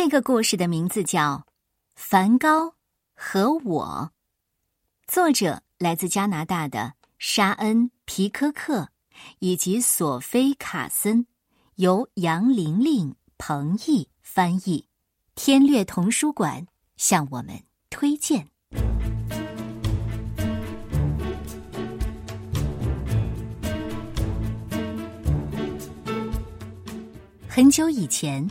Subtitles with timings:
[0.00, 1.44] 这个故事的名字叫
[1.96, 2.76] 《梵高
[3.16, 4.12] 和我》，
[5.12, 8.90] 作者来自加拿大的沙恩·皮科克
[9.40, 11.26] 以及索菲·卡森，
[11.74, 14.86] 由杨玲玲、彭毅翻译，
[15.34, 17.60] 天略童书馆向我们
[17.90, 18.46] 推荐。
[27.48, 28.48] 很久以前。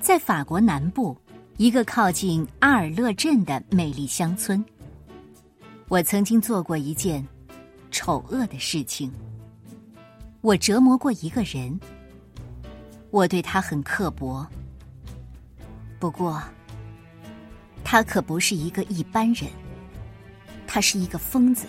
[0.00, 1.16] 在法国南部，
[1.56, 4.64] 一个靠近阿尔勒镇的美丽乡村，
[5.88, 7.26] 我曾经做过一件
[7.90, 9.12] 丑恶的事情。
[10.40, 11.78] 我折磨过一个人，
[13.10, 14.46] 我对他很刻薄。
[15.98, 16.40] 不过，
[17.82, 19.50] 他可不是一个一般人，
[20.66, 21.66] 他是一个疯子。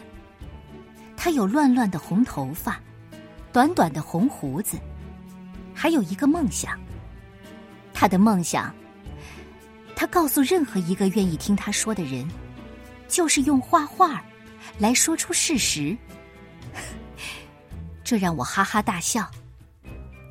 [1.18, 2.80] 他有乱乱的红头发，
[3.52, 4.78] 短短的红胡子，
[5.74, 6.80] 还有一个梦想。
[8.00, 8.74] 他的梦想，
[9.94, 12.26] 他告诉任何一个愿意听他说的人，
[13.10, 14.24] 就是用画画
[14.78, 15.98] 来说出事实。
[18.02, 19.30] 这让我哈哈大笑，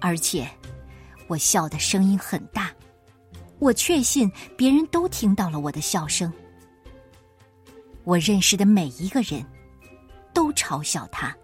[0.00, 0.48] 而且
[1.26, 2.70] 我笑的声音很大。
[3.58, 6.32] 我确信别人都听到了我的笑声。
[8.04, 9.44] 我认识的每一个人
[10.32, 11.36] 都嘲笑他，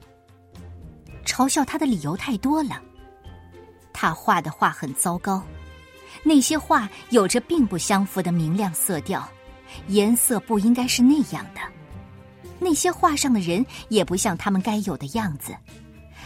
[1.26, 2.80] 嘲笑他的理由太多了。
[3.92, 5.42] 他画的画很糟糕。
[6.22, 9.28] 那些画有着并不相符的明亮色调，
[9.88, 11.60] 颜色不应该是那样的。
[12.58, 15.54] 那些画上的人也不像他们该有的样子，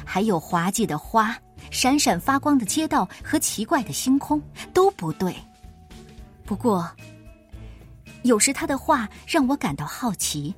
[0.05, 1.36] 还有滑稽的花、
[1.70, 4.41] 闪闪发光的街道和奇怪的星空
[4.72, 5.34] 都不对。
[6.45, 6.89] 不过，
[8.23, 10.55] 有时他的画让我感到好奇。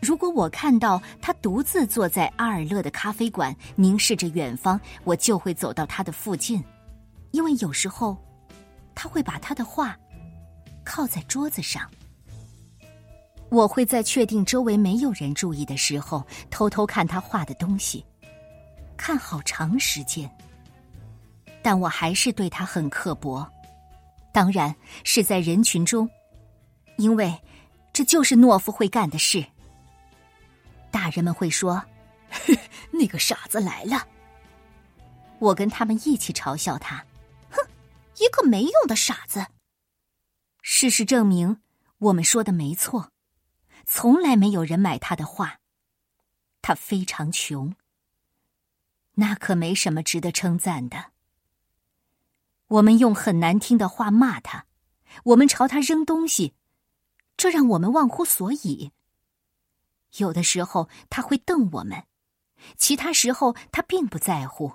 [0.00, 6.62] 如果我看到他独自坐在阿尔勒的咖啡馆，凝视着远方，我就会走到他的附近，
[7.30, 8.16] 因为有时候。
[8.94, 9.96] 他会把他的画
[10.84, 11.90] 靠在桌子上，
[13.50, 18.04] 我会在确定周围没有人注意的时候偷偷看他画的东西，
[18.96, 20.30] 看好长时间。
[21.62, 23.48] 但我还是对他很刻薄，
[24.32, 24.74] 当然
[25.04, 26.08] 是在人群中，
[26.96, 27.32] 因为
[27.92, 29.44] 这就是懦夫会干的事。
[30.90, 31.80] 大人们会说
[32.90, 34.06] ：“那个傻子来了。”
[35.38, 37.04] 我跟他们一起嘲笑他。
[38.22, 39.48] 一个没用的傻子。
[40.60, 41.60] 事实证明，
[41.98, 43.10] 我们说的没错，
[43.84, 45.58] 从来没有人买他的画。
[46.60, 47.74] 他非常穷，
[49.14, 51.10] 那可没什么值得称赞的。
[52.68, 54.66] 我们用很难听的话骂他，
[55.24, 56.54] 我们朝他扔东西，
[57.36, 58.92] 这让我们忘乎所以。
[60.18, 62.06] 有的时候他会瞪我们，
[62.76, 64.74] 其他时候他并不在乎。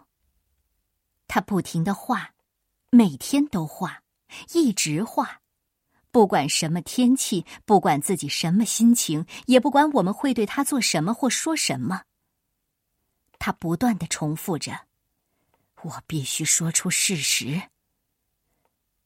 [1.27, 2.33] 他不停的画。
[2.89, 4.01] 每天都画，
[4.53, 5.41] 一直画，
[6.09, 12.03] 不管什么天气，不管自己什么心情，也不管我们会对他做什么或说什么。
[13.39, 14.87] 他不断的重复着
[15.83, 17.69] ：“我必须说出事实。”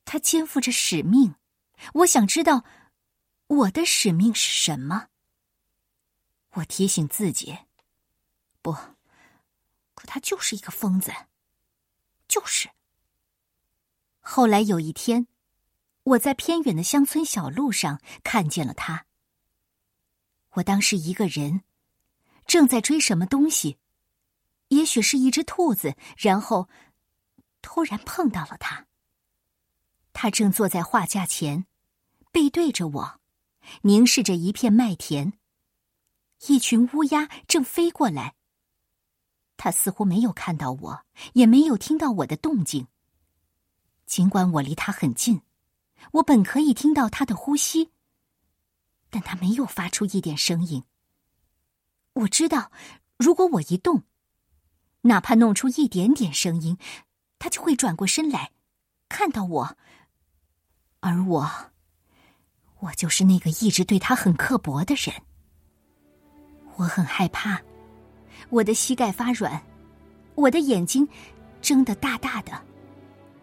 [0.05, 1.33] 他肩负着使命，
[1.95, 2.63] 我想知道
[3.47, 5.07] 我的使命是什么。
[6.51, 7.57] 我提醒自己
[8.61, 8.71] ：“不，
[9.95, 11.11] 可他就是一个疯子，
[12.27, 12.69] 就是。”
[14.21, 15.27] 后来有一天，
[16.03, 19.05] 我在偏远的乡村小路上看见了他。
[20.51, 21.61] 我当时一个人，
[22.45, 23.77] 正在追什么东西，
[24.69, 26.69] 也许是一只兔子，然后
[27.61, 28.85] 突然碰到了他。
[30.13, 31.65] 他正坐在画架前，
[32.31, 33.19] 背对着我，
[33.81, 35.33] 凝视着一片麦田。
[36.47, 38.35] 一群乌鸦正飞过来。
[39.57, 42.87] 他似乎没有看到我，也没有听到我的动静。
[44.11, 45.41] 尽管我离他很近，
[46.11, 47.91] 我本可以听到他的呼吸，
[49.09, 50.83] 但他没有发出一点声音。
[52.11, 52.73] 我知道，
[53.15, 54.03] 如果我一动，
[55.03, 56.77] 哪怕弄出一点点声音，
[57.39, 58.51] 他就会转过身来，
[59.07, 59.77] 看到我。
[60.99, 61.49] 而我，
[62.79, 65.15] 我就是那个一直对他很刻薄的人。
[66.75, 67.61] 我很害怕，
[68.49, 69.65] 我的膝盖发软，
[70.35, 71.07] 我的眼睛
[71.61, 72.70] 睁得大大的。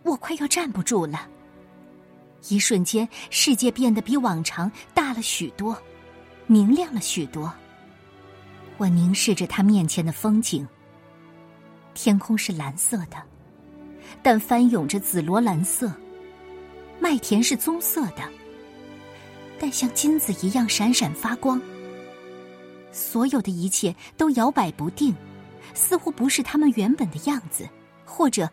[0.09, 1.29] 我快要站不住了。
[2.49, 5.77] 一瞬间，世界变得比往常大了许多，
[6.47, 7.53] 明亮了许多。
[8.79, 10.67] 我凝视着他面前的风景。
[11.95, 13.17] 天空是蓝色的，
[14.23, 15.89] 但翻涌着紫罗兰色；
[17.01, 18.23] 麦田是棕色的，
[19.59, 21.61] 但像金子一样闪闪发光。
[22.93, 25.15] 所有的一切都摇摆不定，
[25.75, 27.69] 似乎不是他们原本的样子，
[28.07, 28.49] 或者。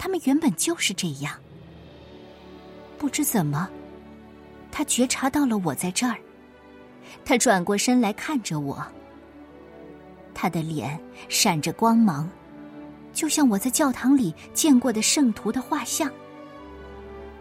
[0.00, 1.34] 他们原本就是这样。
[2.96, 3.68] 不知怎么，
[4.72, 6.16] 他觉察到了我在这儿。
[7.22, 8.82] 他转过身来看着我，
[10.34, 10.98] 他的脸
[11.28, 12.26] 闪着光芒，
[13.12, 16.10] 就像我在教堂里见过的圣徒的画像。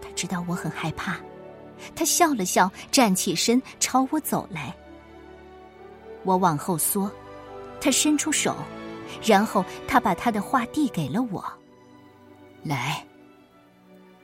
[0.02, 1.18] 他知道我很害怕，
[1.96, 4.76] 他笑了笑，站起身朝我走来。
[6.24, 7.10] 我往后缩，
[7.80, 8.54] 他伸出手，
[9.24, 11.42] 然后他把他的画递给了我。
[12.64, 13.06] 来，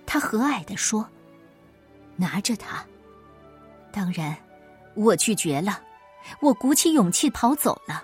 [0.05, 1.07] 他和蔼地说
[2.15, 2.85] ：“拿着它。”
[3.91, 4.35] 当然。
[4.97, 5.81] 我拒绝了，
[6.39, 8.01] 我鼓起勇气跑走了。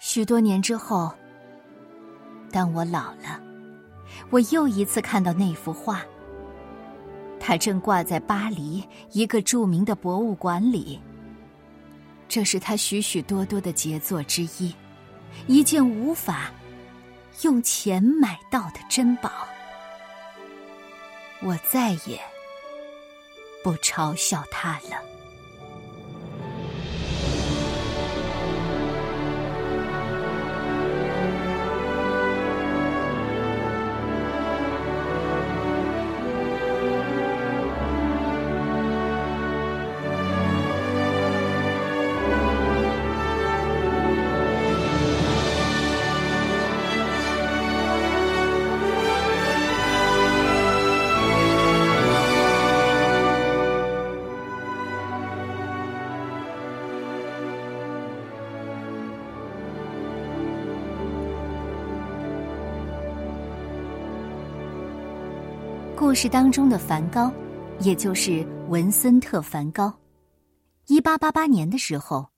[0.00, 1.14] 许多年之后，
[2.50, 3.40] 当我老了，
[4.28, 6.02] 我又一次看到那幅画。
[7.38, 11.00] 它正挂在巴黎一个著名的博物馆里。
[12.26, 14.74] 这是他许许多多的杰作之一，
[15.46, 16.50] 一件无法
[17.42, 19.30] 用钱买到的珍宝。
[21.42, 22.36] 我再也。
[23.66, 25.15] 不嘲笑他了。
[65.98, 67.32] 故事当中的梵高，
[67.80, 69.98] 也就是文森特·梵高，
[70.88, 72.28] 一八八八年的时候，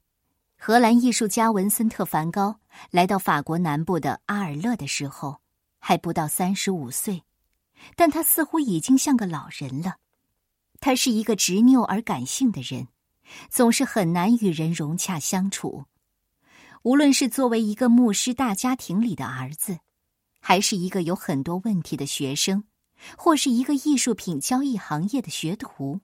[0.56, 2.60] 荷兰艺术家文森特·梵高
[2.92, 5.40] 来到法国南部的阿尔勒的时候，
[5.80, 7.24] 还不到三十五岁，
[7.96, 9.96] 但他似乎已经像个老人了。
[10.78, 12.86] 他是一个执拗而感性的人，
[13.50, 15.86] 总是很难与人融洽相处。
[16.82, 19.80] 无论是作为一个牧师大家庭里的儿子，
[20.38, 22.62] 还是一个有很多问题的学生。
[23.16, 26.00] 或是一个艺术品交易行业的学徒，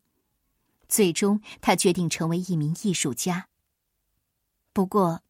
[0.89, 3.49] 最终他决定成为一名艺术家。
[4.73, 5.23] 不过，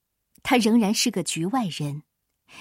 [0.43, 2.03] 他仍然是个局外人，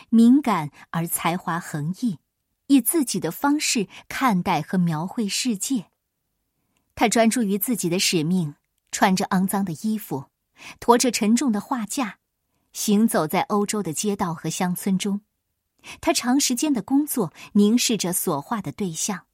[0.09, 2.19] 敏感而才华横溢，
[2.67, 5.85] 以自己的方式看待和描绘世界。
[6.95, 8.55] 他专注于自己的使命，
[8.91, 10.25] 穿着肮脏的衣服，
[10.79, 12.19] 驮着沉重的画架，
[12.71, 15.21] 行走在欧洲的街道和乡村中。
[16.01, 19.25] 他长时间的工作凝视着所画的对象，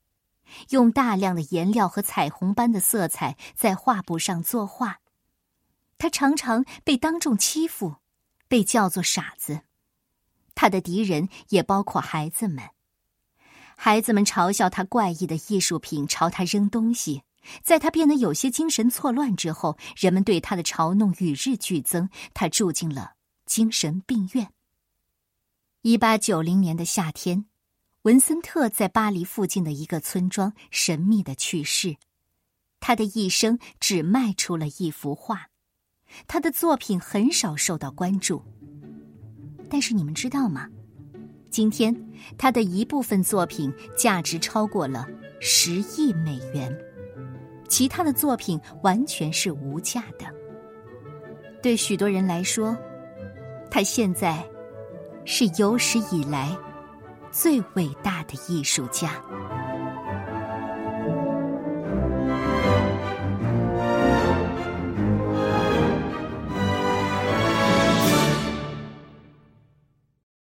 [0.70, 5.00] 用大量的颜料和彩虹般的色彩在画布上作画。
[5.98, 7.98] 他常常被当众欺负，
[8.48, 9.62] 被叫做傻子。
[10.56, 12.70] 他的敌人也包括孩子们。
[13.76, 17.24] 孩子们嘲笑他怪异的艺术品，朝他扔东西。
[17.64, 22.10] 在他变得有些精神错乱之后，人们对他的嘲弄与日俱增。
[22.34, 23.14] 他住进了
[23.46, 24.52] 精神病院。
[25.82, 27.46] 一八九零年的夏天，
[28.02, 31.96] 文森特在巴黎附近的一个村庄神秘的去世。
[32.82, 35.48] 他的一生只卖出了一幅画，
[36.28, 38.44] 他的作品很少受到关注。
[39.70, 40.68] 但是你们知道吗？
[41.50, 41.96] 今天
[42.38, 45.08] 他的一部分作品价值超过了
[45.40, 46.78] 十亿美元，
[47.70, 50.26] 其他的作品完全是无价的。
[51.64, 52.78] 对许多人来说，
[53.72, 54.46] 他现在。
[55.32, 56.50] 是有史以来
[57.32, 59.12] 最伟大的艺术家。